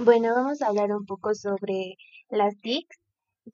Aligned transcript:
Bueno, 0.00 0.32
vamos 0.32 0.62
a 0.62 0.68
hablar 0.68 0.92
un 0.92 1.04
poco 1.06 1.34
sobre 1.34 1.96
las 2.30 2.56
TICs, 2.58 3.00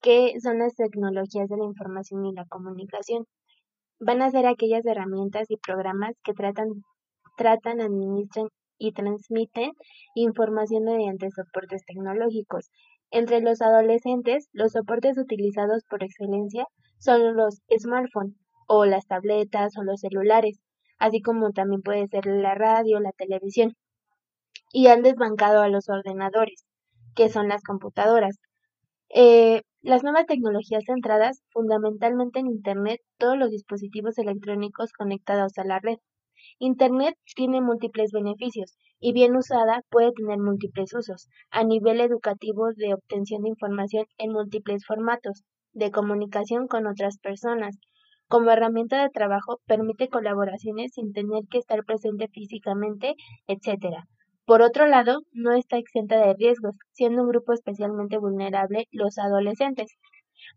que 0.02 0.38
son 0.42 0.58
las 0.58 0.74
tecnologías 0.74 1.48
de 1.48 1.56
la 1.56 1.64
información 1.64 2.26
y 2.26 2.34
la 2.34 2.44
comunicación. 2.44 3.24
Van 3.99 4.20
a 4.20 4.31
ser 4.31 4.46
aquellas 4.46 4.84
herramientas 4.84 5.50
y 5.50 5.57
programas 5.57 6.15
que 6.22 6.34
tratan, 6.34 6.68
tratan, 7.38 7.80
administran 7.80 8.48
y 8.77 8.93
transmiten 8.93 9.72
información 10.14 10.84
mediante 10.84 11.30
soportes 11.30 11.82
tecnológicos. 11.86 12.68
Entre 13.11 13.40
los 13.40 13.62
adolescentes, 13.62 14.50
los 14.52 14.72
soportes 14.72 15.16
utilizados 15.16 15.82
por 15.88 16.04
excelencia 16.04 16.66
son 16.98 17.36
los 17.36 17.62
smartphones 17.74 18.36
o 18.66 18.84
las 18.84 19.06
tabletas 19.06 19.79
o 19.79 19.82
los 19.82 20.00
celulares, 20.00 20.61
así 20.98 21.22
como 21.22 21.52
también 21.52 21.80
puede 21.80 22.06
ser 22.08 22.26
la 22.26 22.54
radio, 22.54 23.00
la 23.00 23.12
televisión 23.12 23.74
y 24.72 24.88
han 24.88 25.02
desbancado 25.02 25.62
a 25.62 25.68
los 25.68 25.88
ordenadores, 25.88 26.64
que 27.14 27.28
son 27.28 27.48
las 27.48 27.62
computadoras. 27.62 28.39
Eh, 29.11 29.62
las 29.82 30.02
nuevas 30.02 30.26
tecnologías 30.26 30.84
centradas 30.86 31.43
fundamentalmente 31.52 32.41
en 32.41 32.47
Internet, 32.47 33.01
todos 33.19 33.37
los 33.39 33.51
dispositivos 33.51 34.19
electrónicos 34.19 34.92
conectados 34.92 35.59
a 35.59 35.65
la 35.65 35.79
red. 35.79 35.98
Internet 36.59 37.16
tiene 37.37 37.61
múltiples 37.61 38.11
beneficios 38.12 38.77
y 38.98 39.12
bien 39.12 39.37
usada 39.37 39.83
puede 39.91 40.12
tener 40.12 40.39
múltiples 40.39 40.92
usos 40.95 41.28
a 41.51 41.65
nivel 41.65 42.01
educativo 42.01 42.73
de 42.75 42.95
obtención 42.95 43.42
de 43.42 43.51
información 43.51 44.06
en 44.19 44.33
múltiples 44.33 44.84
formatos, 44.87 45.45
de 45.73 45.91
comunicación 45.91 46.67
con 46.67 46.87
otras 46.87 47.19
personas. 47.19 47.77
Como 48.28 48.51
herramienta 48.51 49.03
de 49.03 49.11
trabajo 49.11 49.61
permite 49.67 50.09
colaboraciones 50.09 50.92
sin 50.95 51.12
tener 51.12 51.42
que 51.51 51.59
estar 51.59 51.84
presente 51.84 52.28
físicamente, 52.28 53.15
etc. 53.47 54.05
Por 54.47 54.62
otro 54.62 54.87
lado, 54.87 55.21
no 55.33 55.53
está 55.53 55.77
exenta 55.77 56.16
de 56.19 56.33
riesgos, 56.33 56.75
siendo 56.93 57.23
un 57.23 57.29
grupo 57.29 57.53
especialmente 57.53 58.16
vulnerable 58.16 58.87
los 58.91 59.19
adolescentes. 59.19 59.98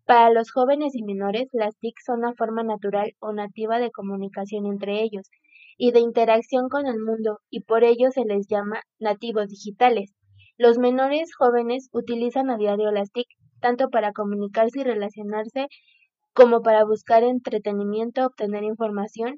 Para 0.05 0.29
los 0.31 0.51
jóvenes 0.51 0.95
y 0.95 1.03
menores, 1.03 1.47
las 1.53 1.77
TIC 1.79 1.95
son 2.05 2.19
una 2.19 2.33
forma 2.33 2.63
natural 2.63 3.13
o 3.19 3.33
nativa 3.33 3.79
de 3.79 3.91
comunicación 3.91 4.65
entre 4.67 5.01
ellos 5.03 5.29
y 5.77 5.91
de 5.91 5.99
interacción 5.99 6.69
con 6.69 6.87
el 6.87 6.99
mundo, 6.99 7.39
y 7.49 7.61
por 7.61 7.83
ello 7.83 8.11
se 8.11 8.25
les 8.25 8.47
llama 8.47 8.81
nativos 8.99 9.49
digitales. 9.49 10.13
Los 10.57 10.77
menores 10.77 11.35
jóvenes 11.37 11.89
utilizan 11.91 12.49
a 12.49 12.57
diario 12.57 12.91
las 12.91 13.11
TIC 13.11 13.27
tanto 13.61 13.89
para 13.89 14.13
comunicarse 14.13 14.79
y 14.81 14.83
relacionarse 14.83 15.67
como 16.33 16.61
para 16.61 16.85
buscar 16.85 17.23
entretenimiento, 17.23 18.25
obtener 18.25 18.63
información 18.63 19.35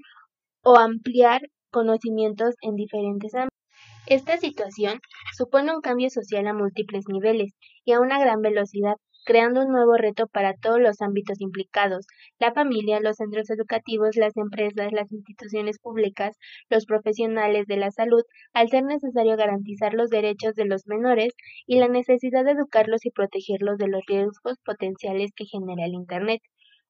o 0.64 0.78
ampliar 0.78 1.42
conocimientos 1.72 2.56
en 2.62 2.76
diferentes 2.76 3.36
ámbitos. 3.36 3.59
Esta 4.06 4.36
situación 4.38 5.00
supone 5.32 5.74
un 5.74 5.80
cambio 5.80 6.10
social 6.10 6.46
a 6.48 6.54
múltiples 6.54 7.06
niveles 7.08 7.54
y 7.86 7.94
a 7.94 8.02
una 8.02 8.20
gran 8.20 8.42
velocidad, 8.42 8.96
creando 9.24 9.62
un 9.62 9.72
nuevo 9.72 9.96
reto 9.96 10.28
para 10.28 10.54
todos 10.54 10.82
los 10.82 11.02
ámbitos 11.02 11.40
implicados, 11.40 12.06
la 12.40 12.52
familia, 12.52 13.00
los 13.00 13.16
centros 13.16 13.50
educativos, 13.50 14.18
las 14.18 14.36
empresas, 14.36 14.92
las 14.92 15.10
instituciones 15.14 15.80
públicas, 15.80 16.36
los 16.70 16.86
profesionales 16.86 17.68
de 17.68 17.78
la 17.78 17.92
salud, 17.92 18.24
al 18.52 18.68
ser 18.68 18.84
necesario 18.84 19.38
garantizar 19.38 19.94
los 19.94 20.10
derechos 20.10 20.56
de 20.56 20.66
los 20.66 20.86
menores 20.86 21.34
y 21.66 21.80
la 21.80 21.88
necesidad 21.88 22.44
de 22.44 22.52
educarlos 22.52 23.06
y 23.06 23.12
protegerlos 23.12 23.78
de 23.78 23.88
los 23.88 24.02
riesgos 24.08 24.58
potenciales 24.66 25.32
que 25.34 25.46
genera 25.46 25.86
el 25.86 25.94
Internet. 25.94 26.42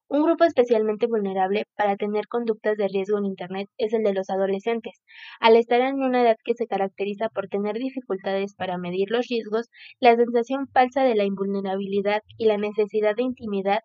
Un 0.09 0.23
grupo 0.23 0.43
especialmente 0.43 1.05
vulnerable 1.05 1.65
para 1.77 1.95
tener 1.95 2.27
conductas 2.27 2.75
de 2.77 2.87
riesgo 2.87 3.19
en 3.19 3.25
Internet 3.25 3.67
es 3.77 3.93
el 3.93 4.01
de 4.01 4.15
los 4.15 4.31
adolescentes. 4.31 5.03
Al 5.39 5.55
estar 5.55 5.81
en 5.81 6.01
una 6.01 6.23
edad 6.23 6.35
que 6.43 6.55
se 6.55 6.65
caracteriza 6.65 7.29
por 7.29 7.47
tener 7.47 7.75
dificultades 7.75 8.55
para 8.55 8.79
medir 8.79 9.11
los 9.11 9.27
riesgos, 9.27 9.69
la 9.99 10.15
sensación 10.15 10.67
falsa 10.73 11.03
de 11.03 11.13
la 11.13 11.25
invulnerabilidad 11.25 12.23
y 12.39 12.45
la 12.45 12.57
necesidad 12.57 13.15
de 13.15 13.21
intimidad 13.21 13.81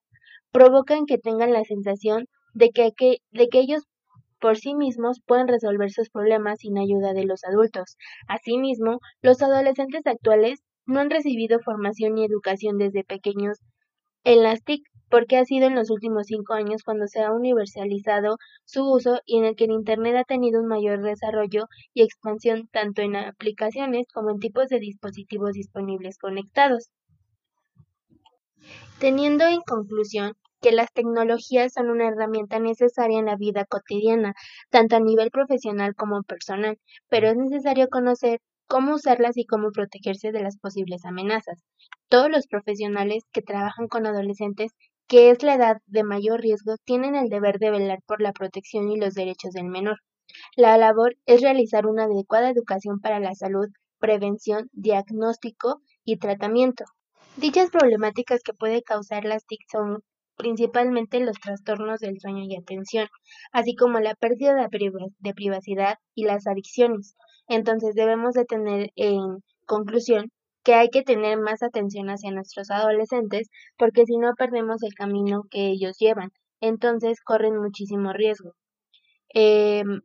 provocan 0.50 1.04
que 1.04 1.18
tengan 1.18 1.52
la 1.52 1.62
sensación 1.62 2.24
de 2.54 2.70
que, 2.70 2.90
de 3.30 3.48
que 3.48 3.58
ellos 3.58 3.82
por 4.40 4.56
sí 4.56 4.74
mismos 4.74 5.20
pueden 5.26 5.46
resolver 5.46 5.90
sus 5.90 6.08
problemas 6.08 6.60
sin 6.60 6.78
ayuda 6.78 7.12
de 7.12 7.26
los 7.26 7.44
adultos. 7.44 7.98
Asimismo, 8.28 9.00
los 9.20 9.42
adolescentes 9.42 10.06
actuales 10.06 10.62
no 10.86 11.00
han 11.00 11.10
recibido 11.10 11.60
formación 11.60 12.16
y 12.16 12.24
educación 12.24 12.78
desde 12.78 13.04
pequeños 13.04 13.58
en 14.24 14.42
las 14.42 14.64
TIC 14.64 14.82
porque 15.14 15.36
ha 15.36 15.44
sido 15.44 15.68
en 15.68 15.76
los 15.76 15.90
últimos 15.90 16.26
cinco 16.26 16.54
años 16.54 16.82
cuando 16.82 17.06
se 17.06 17.22
ha 17.22 17.30
universalizado 17.30 18.36
su 18.64 18.84
uso 18.84 19.20
y 19.24 19.38
en 19.38 19.44
el 19.44 19.54
que 19.54 19.66
el 19.66 19.70
Internet 19.70 20.16
ha 20.16 20.24
tenido 20.24 20.60
un 20.60 20.66
mayor 20.66 21.02
desarrollo 21.02 21.68
y 21.92 22.02
expansión 22.02 22.66
tanto 22.72 23.00
en 23.00 23.14
aplicaciones 23.14 24.08
como 24.12 24.32
en 24.32 24.40
tipos 24.40 24.66
de 24.66 24.80
dispositivos 24.80 25.52
disponibles 25.52 26.18
conectados. 26.18 26.90
Teniendo 28.98 29.46
en 29.46 29.60
conclusión 29.60 30.32
que 30.60 30.72
las 30.72 30.92
tecnologías 30.92 31.74
son 31.74 31.90
una 31.90 32.08
herramienta 32.08 32.58
necesaria 32.58 33.20
en 33.20 33.26
la 33.26 33.36
vida 33.36 33.66
cotidiana, 33.66 34.34
tanto 34.70 34.96
a 34.96 35.00
nivel 35.00 35.30
profesional 35.30 35.94
como 35.94 36.24
personal, 36.24 36.76
pero 37.08 37.28
es 37.28 37.36
necesario 37.36 37.86
conocer 37.88 38.40
cómo 38.66 38.94
usarlas 38.94 39.36
y 39.36 39.46
cómo 39.46 39.70
protegerse 39.70 40.32
de 40.32 40.42
las 40.42 40.58
posibles 40.58 41.04
amenazas. 41.04 41.62
Todos 42.08 42.30
los 42.30 42.48
profesionales 42.48 43.22
que 43.32 43.42
trabajan 43.42 43.86
con 43.86 44.06
adolescentes 44.06 44.72
que 45.06 45.30
es 45.30 45.42
la 45.42 45.54
edad 45.54 45.76
de 45.86 46.04
mayor 46.04 46.40
riesgo, 46.40 46.76
tienen 46.84 47.14
el 47.14 47.28
deber 47.28 47.58
de 47.58 47.70
velar 47.70 47.98
por 48.06 48.20
la 48.20 48.32
protección 48.32 48.90
y 48.90 48.98
los 48.98 49.14
derechos 49.14 49.52
del 49.52 49.66
menor. 49.66 49.98
La 50.56 50.76
labor 50.78 51.16
es 51.26 51.42
realizar 51.42 51.86
una 51.86 52.04
adecuada 52.04 52.50
educación 52.50 53.00
para 53.00 53.20
la 53.20 53.34
salud, 53.34 53.68
prevención, 53.98 54.68
diagnóstico 54.72 55.80
y 56.04 56.18
tratamiento. 56.18 56.84
Dichas 57.36 57.70
problemáticas 57.70 58.42
que 58.42 58.54
puede 58.54 58.82
causar 58.82 59.24
las 59.24 59.44
TIC 59.44 59.60
son 59.70 60.02
principalmente 60.36 61.20
los 61.20 61.38
trastornos 61.38 62.00
del 62.00 62.20
sueño 62.20 62.44
y 62.44 62.56
atención, 62.56 63.08
así 63.52 63.74
como 63.74 64.00
la 64.00 64.14
pérdida 64.14 64.54
de 64.56 65.34
privacidad 65.34 65.96
y 66.14 66.24
las 66.24 66.46
adicciones. 66.46 67.16
Entonces 67.46 67.94
debemos 67.94 68.34
de 68.34 68.44
tener 68.44 68.90
en 68.96 69.42
conclusión 69.66 70.30
que 70.64 70.74
hay 70.74 70.88
que 70.90 71.02
tener 71.02 71.38
más 71.38 71.62
atención 71.62 72.08
hacia 72.10 72.32
nuestros 72.32 72.70
adolescentes 72.70 73.50
porque 73.76 74.06
si 74.06 74.16
no 74.18 74.34
perdemos 74.34 74.82
el 74.82 74.94
camino 74.94 75.44
que 75.50 75.68
ellos 75.68 75.96
llevan, 75.98 76.30
entonces 76.60 77.20
corren 77.22 77.56
muchísimo 77.56 78.12
riesgo. 78.12 78.54
Em, 79.30 80.00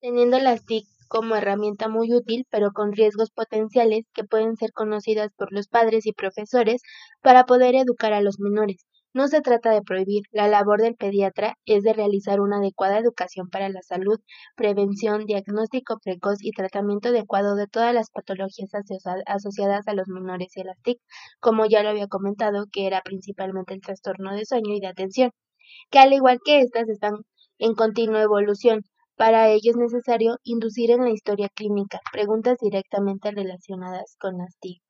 teniendo 0.00 0.38
las 0.38 0.64
TIC 0.66 0.86
como 1.08 1.36
herramienta 1.36 1.88
muy 1.88 2.12
útil, 2.12 2.46
pero 2.50 2.72
con 2.72 2.92
riesgos 2.92 3.30
potenciales 3.30 4.04
que 4.14 4.24
pueden 4.24 4.56
ser 4.56 4.72
conocidas 4.72 5.30
por 5.36 5.52
los 5.52 5.68
padres 5.68 6.06
y 6.06 6.12
profesores 6.12 6.82
para 7.22 7.44
poder 7.44 7.74
educar 7.74 8.12
a 8.12 8.20
los 8.20 8.38
menores. 8.38 8.84
No 9.14 9.28
se 9.28 9.40
trata 9.40 9.70
de 9.70 9.80
prohibir, 9.80 10.24
la 10.30 10.46
labor 10.46 10.82
del 10.82 10.94
pediatra 10.94 11.56
es 11.64 11.84
de 11.84 11.94
realizar 11.94 12.38
una 12.42 12.58
adecuada 12.58 12.98
educación 12.98 13.48
para 13.48 13.70
la 13.70 13.80
salud, 13.80 14.20
prevención, 14.56 15.24
diagnóstico 15.24 15.98
precoz 16.04 16.42
y 16.42 16.50
tratamiento 16.50 17.08
adecuado 17.08 17.56
de 17.56 17.66
todas 17.66 17.94
las 17.94 18.10
patologías 18.10 18.68
asociadas 19.26 19.88
a 19.88 19.94
los 19.94 20.08
menores 20.08 20.54
y 20.54 20.60
a 20.60 20.64
las 20.64 20.82
TIC, 20.82 21.00
como 21.40 21.64
ya 21.64 21.82
lo 21.82 21.88
había 21.88 22.08
comentado, 22.08 22.66
que 22.70 22.86
era 22.86 23.00
principalmente 23.00 23.72
el 23.72 23.80
trastorno 23.80 24.34
de 24.34 24.44
sueño 24.44 24.74
y 24.74 24.80
de 24.80 24.88
atención, 24.88 25.30
que 25.90 25.98
al 25.98 26.12
igual 26.12 26.40
que 26.44 26.60
estas 26.60 26.88
están 26.88 27.14
en 27.58 27.74
continua 27.74 28.22
evolución. 28.22 28.82
Para 29.16 29.48
ello 29.50 29.72
es 29.72 29.76
necesario 29.78 30.38
inducir 30.44 30.92
en 30.92 31.02
la 31.04 31.10
historia 31.10 31.48
clínica 31.48 32.00
preguntas 32.12 32.58
directamente 32.60 33.32
relacionadas 33.32 34.16
con 34.20 34.38
las 34.38 34.56
TIC. 34.60 34.83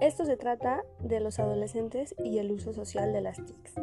Esto 0.00 0.24
se 0.24 0.36
trata 0.36 0.84
de 1.00 1.20
los 1.20 1.38
adolescentes 1.38 2.14
y 2.22 2.38
el 2.38 2.52
uso 2.52 2.72
social 2.72 3.12
de 3.12 3.20
las 3.20 3.36
TICs. 3.36 3.74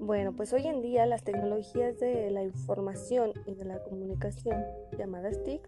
Bueno, 0.00 0.32
pues 0.36 0.52
hoy 0.52 0.66
en 0.66 0.82
día 0.82 1.06
las 1.06 1.22
tecnologías 1.22 1.98
de 1.98 2.30
la 2.30 2.42
información 2.42 3.32
y 3.46 3.54
de 3.54 3.64
la 3.64 3.82
comunicación, 3.82 4.62
llamadas 4.98 5.42
TIC, 5.44 5.66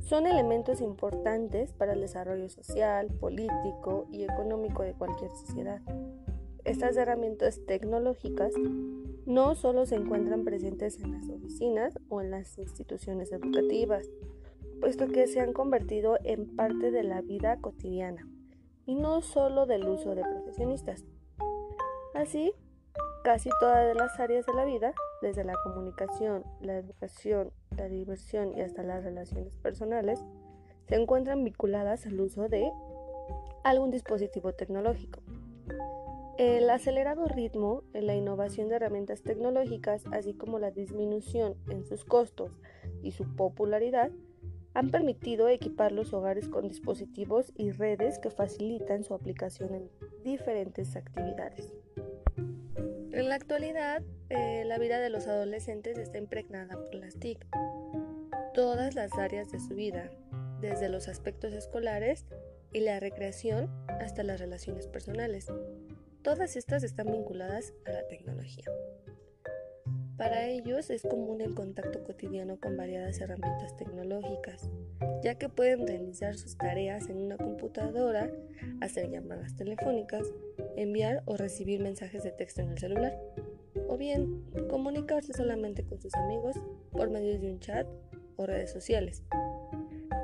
son 0.00 0.26
elementos 0.26 0.80
importantes 0.80 1.72
para 1.72 1.92
el 1.92 2.00
desarrollo 2.00 2.48
social, 2.48 3.08
político 3.20 4.06
y 4.10 4.24
económico 4.24 4.82
de 4.82 4.94
cualquier 4.94 5.30
sociedad. 5.30 5.80
Estas 6.64 6.96
herramientas 6.96 7.60
tecnológicas 7.66 8.52
no 9.26 9.54
solo 9.54 9.86
se 9.86 9.96
encuentran 9.96 10.44
presentes 10.44 10.98
en 11.00 11.12
las 11.12 11.28
oficinas 11.28 11.98
o 12.08 12.20
en 12.20 12.30
las 12.30 12.58
instituciones 12.58 13.30
educativas, 13.32 14.08
puesto 14.80 15.08
que 15.08 15.26
se 15.26 15.40
han 15.40 15.52
convertido 15.52 16.18
en 16.24 16.54
parte 16.56 16.90
de 16.90 17.02
la 17.02 17.20
vida 17.20 17.58
cotidiana 17.60 18.26
y 18.86 18.94
no 18.94 19.20
solo 19.20 19.66
del 19.66 19.88
uso 19.88 20.14
de 20.14 20.22
profesionistas. 20.22 21.04
Así, 22.14 22.52
casi 23.24 23.50
todas 23.60 23.94
las 23.96 24.18
áreas 24.20 24.46
de 24.46 24.54
la 24.54 24.64
vida, 24.64 24.94
desde 25.20 25.44
la 25.44 25.54
comunicación, 25.64 26.44
la 26.60 26.78
educación, 26.78 27.52
la 27.76 27.88
diversión 27.88 28.56
y 28.56 28.62
hasta 28.62 28.82
las 28.82 29.04
relaciones 29.04 29.56
personales, 29.56 30.24
se 30.88 30.94
encuentran 30.94 31.42
vinculadas 31.42 32.06
al 32.06 32.20
uso 32.20 32.48
de 32.48 32.70
algún 33.64 33.90
dispositivo 33.90 34.52
tecnológico. 34.52 35.20
El 36.38 36.68
acelerado 36.68 37.26
ritmo 37.26 37.82
en 37.94 38.06
la 38.06 38.14
innovación 38.14 38.68
de 38.68 38.76
herramientas 38.76 39.22
tecnológicas, 39.22 40.04
así 40.12 40.34
como 40.34 40.58
la 40.58 40.70
disminución 40.70 41.56
en 41.70 41.84
sus 41.84 42.04
costos 42.04 42.60
y 43.02 43.12
su 43.12 43.24
popularidad, 43.36 44.10
han 44.76 44.90
permitido 44.90 45.48
equipar 45.48 45.90
los 45.90 46.12
hogares 46.12 46.48
con 46.48 46.68
dispositivos 46.68 47.50
y 47.56 47.70
redes 47.70 48.18
que 48.18 48.28
facilitan 48.28 49.04
su 49.04 49.14
aplicación 49.14 49.74
en 49.74 49.90
diferentes 50.22 50.96
actividades. 50.96 51.72
En 52.36 53.30
la 53.30 53.36
actualidad, 53.36 54.02
eh, 54.28 54.64
la 54.66 54.76
vida 54.76 55.00
de 55.00 55.08
los 55.08 55.28
adolescentes 55.28 55.96
está 55.96 56.18
impregnada 56.18 56.76
por 56.76 56.94
las 56.94 57.14
TIC. 57.14 57.46
Todas 58.52 58.94
las 58.94 59.14
áreas 59.14 59.50
de 59.50 59.60
su 59.60 59.74
vida, 59.74 60.10
desde 60.60 60.90
los 60.90 61.08
aspectos 61.08 61.54
escolares 61.54 62.26
y 62.70 62.80
la 62.80 63.00
recreación 63.00 63.70
hasta 63.88 64.24
las 64.24 64.40
relaciones 64.40 64.88
personales. 64.88 65.46
Todas 66.20 66.54
estas 66.54 66.82
están 66.82 67.06
vinculadas 67.06 67.72
a 67.86 67.92
la 67.92 68.06
tecnología. 68.08 68.66
Para 70.16 70.46
ellos 70.46 70.88
es 70.88 71.02
común 71.02 71.42
el 71.42 71.54
contacto 71.54 72.02
cotidiano 72.02 72.58
con 72.58 72.76
variadas 72.76 73.20
herramientas 73.20 73.76
tecnológicas, 73.76 74.70
ya 75.22 75.34
que 75.34 75.50
pueden 75.50 75.86
realizar 75.86 76.36
sus 76.36 76.56
tareas 76.56 77.10
en 77.10 77.18
una 77.18 77.36
computadora, 77.36 78.30
hacer 78.80 79.10
llamadas 79.10 79.56
telefónicas, 79.56 80.26
enviar 80.76 81.22
o 81.26 81.36
recibir 81.36 81.80
mensajes 81.80 82.22
de 82.24 82.32
texto 82.32 82.62
en 82.62 82.70
el 82.70 82.78
celular, 82.78 83.18
o 83.88 83.98
bien 83.98 84.42
comunicarse 84.70 85.34
solamente 85.34 85.84
con 85.84 86.00
sus 86.00 86.14
amigos 86.14 86.56
por 86.92 87.10
medio 87.10 87.38
de 87.38 87.50
un 87.50 87.60
chat 87.60 87.86
o 88.36 88.46
redes 88.46 88.72
sociales, 88.72 89.22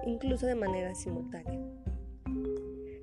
incluso 0.06 0.46
de 0.46 0.54
manera 0.54 0.94
simultánea. 0.94 1.71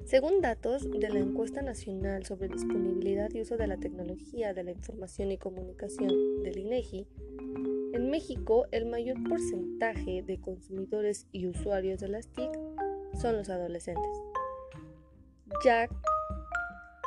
Según 0.10 0.42
datos 0.42 0.90
de 0.90 1.08
la 1.08 1.20
Encuesta 1.20 1.62
Nacional 1.62 2.26
sobre 2.26 2.48
Disponibilidad 2.48 3.30
y 3.32 3.42
Uso 3.42 3.58
de 3.58 3.68
la 3.68 3.78
Tecnología 3.78 4.56
de 4.56 4.64
la 4.64 4.72
Información 4.72 5.32
y 5.32 5.38
Comunicación 5.38 6.42
del 6.42 6.58
INEGI, 6.58 7.06
en 7.94 8.10
México 8.10 8.66
el 8.72 8.88
mayor 8.88 9.18
porcentaje 9.30 10.24
de 10.24 10.42
consumidores 10.42 11.28
y 11.32 11.46
usuarios 11.46 12.00
de 12.00 12.08
las 12.08 12.28
TIC 12.30 12.50
son 13.22 13.38
los 13.38 13.52
adolescentes, 13.52 14.10
ya 15.64 15.88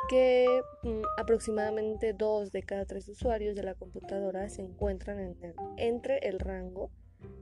que 0.09 0.47
mm, 0.83 1.01
aproximadamente 1.17 2.13
dos 2.13 2.53
de 2.53 2.63
cada 2.63 2.85
tres 2.85 3.09
usuarios 3.09 3.53
de 3.57 3.63
la 3.63 3.75
computadora 3.75 4.47
se 4.47 4.61
encuentran 4.61 5.35
entre 5.75 6.19
el 6.19 6.39
rango 6.39 6.89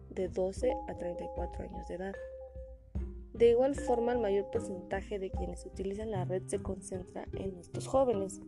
de 0.10 0.28
12 0.28 0.74
a 0.88 0.98
34 0.98 1.66
años 1.66 1.88
de 1.88 1.94
edad. 1.94 2.16
De 3.42 3.50
igual 3.50 3.74
forma, 3.74 4.12
el 4.12 4.20
mayor 4.20 4.52
porcentaje 4.52 5.18
de 5.18 5.32
quienes 5.32 5.66
utilizan 5.66 6.12
la 6.12 6.26
red 6.26 6.44
se 6.46 6.62
concentra 6.62 7.28
en 7.34 7.58
estos 7.58 7.88
jóvenes, 7.88 8.40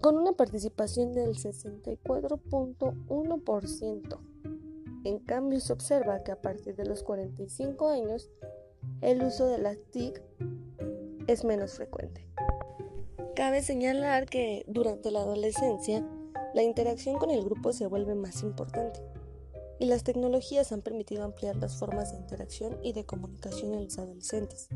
con 0.00 0.16
una 0.16 0.32
participación 0.32 1.12
del 1.12 1.36
64.1%. 1.36 4.18
En 5.04 5.18
cambio, 5.18 5.60
se 5.60 5.74
observa 5.74 6.22
que 6.22 6.32
a 6.32 6.40
partir 6.40 6.76
de 6.76 6.86
los 6.86 7.02
45 7.02 7.90
años, 7.90 8.30
el 9.02 9.22
uso 9.22 9.48
de 9.48 9.58
las 9.58 9.76
TIC 9.90 10.22
es 11.26 11.44
menos 11.44 11.74
frecuente. 11.74 12.26
Cabe 13.34 13.60
señalar 13.60 14.24
que 14.24 14.64
durante 14.66 15.10
la 15.10 15.20
adolescencia, 15.20 16.02
la 16.54 16.62
interacción 16.62 17.18
con 17.18 17.30
el 17.30 17.44
grupo 17.44 17.74
se 17.74 17.86
vuelve 17.86 18.14
más 18.14 18.42
importante 18.42 19.02
y 19.78 19.86
las 19.86 20.04
tecnologías 20.04 20.72
han 20.72 20.82
permitido 20.82 21.24
ampliar 21.24 21.56
las 21.56 21.76
formas 21.76 22.12
de 22.12 22.18
interacción 22.18 22.78
y 22.82 22.92
de 22.92 23.04
comunicación 23.04 23.74
en 23.74 23.84
los 23.84 23.98
adolescentes. 23.98 24.68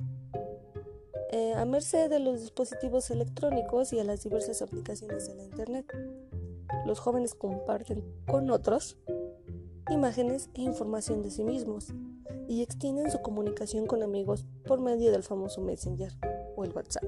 Eh, 1.32 1.55
a 1.55 1.64
merced 1.64 2.11
de 2.11 2.19
los 2.19 2.41
dispositivos 2.41 3.11
electrónicos 3.11 3.93
y 3.93 4.00
a 4.00 4.05
las 4.05 4.23
diversas 4.25 4.62
aplicaciones 4.62 5.29
de 5.29 5.35
la 5.37 5.44
Internet, 5.44 5.87
los 6.87 6.99
jóvenes 6.99 7.35
comparten 7.35 8.05
con 8.26 8.50
otros 8.50 8.97
imágenes 9.91 10.50
e 10.55 10.62
información 10.62 11.23
de 11.23 11.31
sí 11.31 11.44
mismos 11.44 11.94
y 12.49 12.62
extienden 12.62 13.11
su 13.11 13.23
comunicación 13.23 13.87
con 13.87 14.02
amigos 14.02 14.44
por 14.67 14.81
medio 14.81 15.12
del 15.12 15.23
famoso 15.23 15.61
Messenger 15.61 16.12
o 16.56 16.64
el 16.64 16.73
WhatsApp 16.73 17.05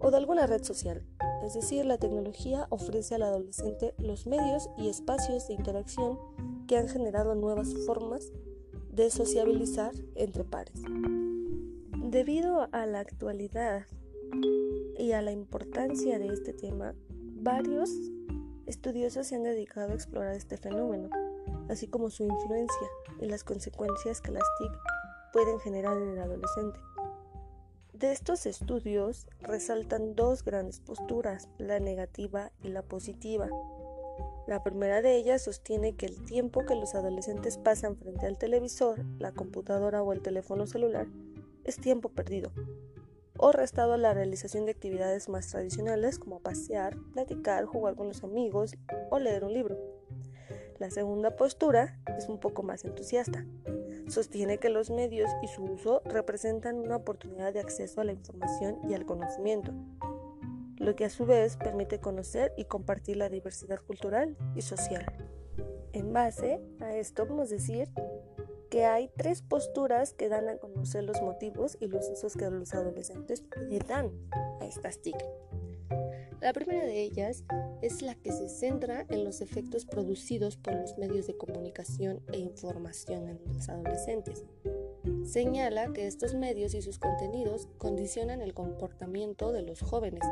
o 0.00 0.10
de 0.10 0.16
alguna 0.16 0.46
red 0.46 0.62
social. 0.62 1.04
Es 1.44 1.54
decir, 1.54 1.84
la 1.84 1.98
tecnología 1.98 2.66
ofrece 2.70 3.14
al 3.14 3.22
adolescente 3.22 3.94
los 3.98 4.26
medios 4.26 4.68
y 4.78 4.88
espacios 4.88 5.48
de 5.48 5.54
interacción 5.54 6.18
que 6.70 6.76
han 6.76 6.86
generado 6.86 7.34
nuevas 7.34 7.74
formas 7.84 8.30
de 8.92 9.10
sociabilizar 9.10 9.92
entre 10.14 10.44
pares. 10.44 10.80
Debido 11.96 12.68
a 12.70 12.86
la 12.86 13.00
actualidad 13.00 13.86
y 14.96 15.10
a 15.10 15.20
la 15.20 15.32
importancia 15.32 16.20
de 16.20 16.28
este 16.28 16.52
tema, 16.52 16.94
varios 17.10 17.90
estudiosos 18.66 19.26
se 19.26 19.34
han 19.34 19.42
dedicado 19.42 19.90
a 19.90 19.94
explorar 19.96 20.36
este 20.36 20.58
fenómeno, 20.58 21.10
así 21.68 21.88
como 21.88 22.08
su 22.08 22.22
influencia 22.22 22.88
y 23.20 23.26
las 23.26 23.42
consecuencias 23.42 24.20
que 24.20 24.30
las 24.30 24.44
TIC 24.60 24.70
pueden 25.32 25.58
generar 25.58 25.96
en 25.96 26.10
el 26.10 26.18
adolescente. 26.20 26.78
De 27.94 28.12
estos 28.12 28.46
estudios 28.46 29.26
resaltan 29.40 30.14
dos 30.14 30.44
grandes 30.44 30.78
posturas, 30.78 31.48
la 31.58 31.80
negativa 31.80 32.52
y 32.62 32.68
la 32.68 32.82
positiva. 32.82 33.48
La 34.50 34.64
primera 34.64 35.00
de 35.00 35.14
ellas 35.14 35.42
sostiene 35.42 35.94
que 35.94 36.06
el 36.06 36.24
tiempo 36.24 36.66
que 36.66 36.74
los 36.74 36.96
adolescentes 36.96 37.56
pasan 37.56 37.96
frente 37.96 38.26
al 38.26 38.36
televisor, 38.36 39.04
la 39.20 39.30
computadora 39.30 40.02
o 40.02 40.12
el 40.12 40.22
teléfono 40.22 40.66
celular 40.66 41.06
es 41.62 41.76
tiempo 41.76 42.08
perdido 42.08 42.50
o 43.38 43.52
restado 43.52 43.92
a 43.92 43.96
la 43.96 44.12
realización 44.12 44.64
de 44.64 44.72
actividades 44.72 45.28
más 45.28 45.46
tradicionales 45.46 46.18
como 46.18 46.40
pasear, 46.40 46.96
platicar, 47.12 47.64
jugar 47.64 47.94
con 47.94 48.08
los 48.08 48.24
amigos 48.24 48.74
o 49.10 49.20
leer 49.20 49.44
un 49.44 49.54
libro. 49.54 49.78
La 50.80 50.90
segunda 50.90 51.36
postura 51.36 52.00
es 52.18 52.28
un 52.28 52.40
poco 52.40 52.64
más 52.64 52.84
entusiasta. 52.84 53.46
Sostiene 54.08 54.58
que 54.58 54.68
los 54.68 54.90
medios 54.90 55.30
y 55.44 55.46
su 55.46 55.62
uso 55.62 56.02
representan 56.04 56.74
una 56.74 56.96
oportunidad 56.96 57.52
de 57.52 57.60
acceso 57.60 58.00
a 58.00 58.04
la 58.04 58.14
información 58.14 58.80
y 58.90 58.94
al 58.94 59.06
conocimiento, 59.06 59.72
lo 60.80 60.96
que 60.96 61.04
a 61.04 61.10
su 61.10 61.26
vez 61.26 61.58
permite 61.58 62.00
conocer 62.00 62.52
y 62.56 62.64
compartir 62.64 63.18
la 63.18 63.28
diversidad 63.28 63.80
cultural 63.86 64.36
y 64.56 64.62
social. 64.62 65.04
En 65.92 66.12
base 66.12 66.58
a 66.80 66.96
esto 66.96 67.24
podemos 67.26 67.50
decir 67.50 67.88
que 68.70 68.86
hay 68.86 69.10
tres 69.16 69.42
posturas 69.42 70.14
que 70.14 70.28
dan 70.28 70.48
a 70.48 70.56
conocer 70.56 71.04
los 71.04 71.20
motivos 71.20 71.76
y 71.80 71.88
los 71.88 72.08
usos 72.08 72.34
que 72.34 72.48
los 72.50 72.72
adolescentes 72.72 73.44
le 73.68 73.78
dan 73.80 74.10
a 74.60 74.64
estas 74.64 75.02
TIC. 75.02 75.16
La 76.40 76.54
primera 76.54 76.86
de 76.86 77.02
ellas 77.02 77.44
es 77.82 78.00
la 78.00 78.14
que 78.14 78.32
se 78.32 78.48
centra 78.48 79.04
en 79.10 79.24
los 79.24 79.42
efectos 79.42 79.84
producidos 79.84 80.56
por 80.56 80.74
los 80.74 80.96
medios 80.96 81.26
de 81.26 81.36
comunicación 81.36 82.22
e 82.32 82.38
información 82.38 83.28
en 83.28 83.38
los 83.52 83.68
adolescentes. 83.68 84.44
Señala 85.24 85.92
que 85.92 86.06
estos 86.06 86.34
medios 86.34 86.72
y 86.74 86.80
sus 86.80 86.98
contenidos 86.98 87.68
condicionan 87.76 88.40
el 88.40 88.54
comportamiento 88.54 89.52
de 89.52 89.62
los 89.62 89.82
jóvenes, 89.82 90.22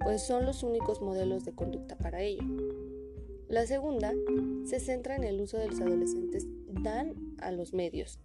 pues 0.00 0.22
son 0.22 0.46
los 0.46 0.62
únicos 0.62 1.00
modelos 1.00 1.44
de 1.44 1.52
conducta 1.52 1.96
para 1.96 2.22
ello. 2.22 2.44
La 3.48 3.66
segunda 3.66 4.12
se 4.64 4.80
centra 4.80 5.16
en 5.16 5.24
el 5.24 5.40
uso 5.40 5.58
de 5.58 5.68
los 5.68 5.80
adolescentes 5.80 6.46
dan 6.68 7.36
a 7.40 7.50
los 7.50 7.72
medios. 7.72 8.18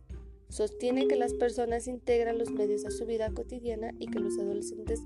Sostiene 0.50 1.08
que 1.08 1.16
las 1.16 1.34
personas 1.34 1.88
integran 1.88 2.38
los 2.38 2.52
medios 2.52 2.86
a 2.86 2.92
su 2.92 3.06
vida 3.06 3.32
cotidiana 3.32 3.92
y 3.98 4.08
que 4.08 4.20
los 4.20 4.38
adolescentes 4.38 5.02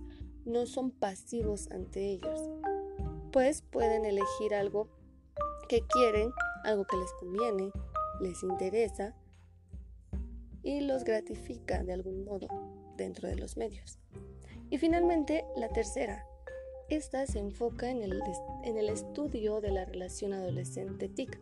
no 0.45 0.65
son 0.65 0.91
pasivos 0.91 1.69
ante 1.71 2.11
ellos, 2.11 2.39
pues 3.31 3.61
pueden 3.61 4.05
elegir 4.05 4.53
algo 4.53 4.89
que 5.69 5.81
quieren, 5.87 6.31
algo 6.63 6.85
que 6.85 6.97
les 6.97 7.11
conviene, 7.13 7.71
les 8.19 8.43
interesa 8.43 9.15
y 10.63 10.81
los 10.81 11.03
gratifica 11.03 11.83
de 11.83 11.93
algún 11.93 12.25
modo 12.25 12.47
dentro 12.97 13.29
de 13.29 13.35
los 13.35 13.55
medios. 13.55 13.99
Y 14.69 14.77
finalmente, 14.77 15.45
la 15.55 15.69
tercera, 15.69 16.25
esta 16.89 17.25
se 17.27 17.39
enfoca 17.39 17.89
en 17.89 18.01
el, 18.01 18.89
estudio 18.89 19.61
de 19.61 19.71
la 19.71 19.85
relación 19.85 20.33
adolescente-TIC, 20.33 21.39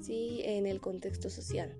¿sí? 0.00 0.42
en 0.44 0.66
el 0.66 0.80
contexto 0.80 1.30
social. 1.30 1.74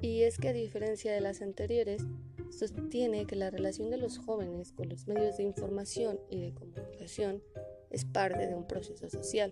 Y 0.00 0.22
es 0.22 0.36
que 0.36 0.48
a 0.48 0.52
diferencia 0.52 1.12
de 1.12 1.20
las 1.20 1.40
anteriores, 1.40 2.02
sostiene 2.50 3.26
que 3.26 3.36
la 3.36 3.50
relación 3.50 3.90
de 3.90 3.96
los 3.96 4.18
jóvenes 4.18 4.72
con 4.72 4.88
los 4.88 5.08
medios 5.08 5.38
de 5.38 5.44
información 5.44 6.20
y 6.30 6.40
de 6.40 6.54
comunicación 6.54 7.42
es 7.90 8.04
parte 8.04 8.46
de 8.46 8.54
un 8.54 8.66
proceso 8.66 9.08
social 9.08 9.50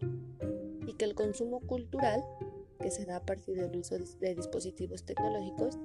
y 0.87 0.93
que 0.95 1.05
el 1.05 1.15
consumo 1.15 1.61
cultural, 1.61 2.23
que 2.81 2.91
se 2.91 3.07
da 3.07 3.17
a 3.17 3.27
partir 3.27 3.57
del 3.57 3.77
uso 3.77 3.97
de 3.99 4.35
dispositivos 4.35 5.05
tecnológicos, 5.05 5.79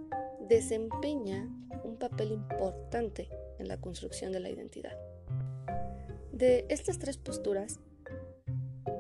desempeña 0.48 1.50
un 1.84 1.98
papel 1.98 2.32
importante 2.32 3.30
en 3.60 3.68
la 3.68 3.80
construcción 3.80 4.32
de 4.32 4.40
la 4.40 4.50
identidad. 4.50 4.98
De 6.38 6.68
estas 6.70 7.00
tres 7.00 7.18
posturas, 7.18 7.80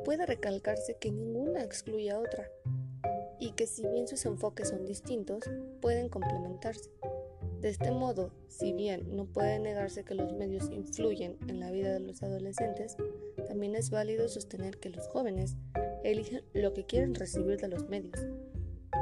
puede 0.03 0.25
recalcarse 0.25 0.97
que 0.99 1.11
ninguna 1.11 1.63
excluye 1.63 2.09
a 2.09 2.17
otra 2.17 2.49
y 3.39 3.51
que 3.51 3.67
si 3.67 3.87
bien 3.87 4.07
sus 4.07 4.25
enfoques 4.25 4.69
son 4.69 4.85
distintos, 4.85 5.43
pueden 5.79 6.09
complementarse. 6.09 6.89
De 7.61 7.69
este 7.69 7.91
modo, 7.91 8.31
si 8.47 8.73
bien 8.73 9.15
no 9.15 9.25
puede 9.25 9.59
negarse 9.59 10.03
que 10.03 10.15
los 10.15 10.33
medios 10.33 10.71
influyen 10.71 11.37
en 11.47 11.59
la 11.59 11.69
vida 11.69 11.93
de 11.93 11.99
los 11.99 12.23
adolescentes, 12.23 12.97
también 13.47 13.75
es 13.75 13.91
válido 13.91 14.27
sostener 14.29 14.79
que 14.79 14.89
los 14.89 15.07
jóvenes 15.07 15.57
eligen 16.03 16.41
lo 16.55 16.73
que 16.73 16.87
quieren 16.87 17.13
recibir 17.13 17.57
de 17.57 17.67
los 17.67 17.87
medios 17.87 18.17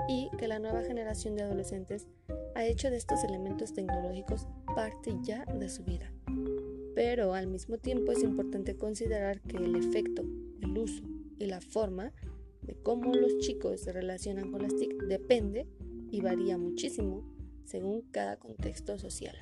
y 0.09 0.29
que 0.37 0.49
la 0.49 0.59
nueva 0.59 0.83
generación 0.83 1.37
de 1.37 1.43
adolescentes 1.43 2.05
ha 2.53 2.65
hecho 2.65 2.89
de 2.89 2.97
estos 2.97 3.23
elementos 3.23 3.73
tecnológicos 3.73 4.45
parte 4.75 5.15
ya 5.23 5.45
de 5.45 5.69
su 5.69 5.85
vida. 5.85 6.11
Pero 6.95 7.33
al 7.33 7.47
mismo 7.47 7.77
tiempo 7.77 8.13
es 8.13 8.23
importante 8.23 8.75
considerar 8.77 9.41
que 9.41 9.57
el 9.57 9.75
efecto, 9.75 10.23
el 10.61 10.77
uso 10.77 11.03
y 11.37 11.45
la 11.45 11.61
forma 11.61 12.13
de 12.61 12.75
cómo 12.75 13.13
los 13.13 13.37
chicos 13.39 13.81
se 13.81 13.91
relacionan 13.91 14.51
con 14.51 14.63
las 14.63 14.75
TIC 14.75 14.93
depende 15.03 15.67
y 16.09 16.21
varía 16.21 16.57
muchísimo 16.57 17.23
según 17.65 18.01
cada 18.11 18.37
contexto 18.37 18.97
social. 18.97 19.37